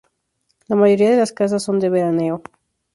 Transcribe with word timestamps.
La 0.67 0.75
mayoría 0.75 1.11
de 1.11 1.17
las 1.17 1.31
casas 1.31 1.61
son 1.61 1.79
de 1.79 1.89
veraneo. 1.91 2.41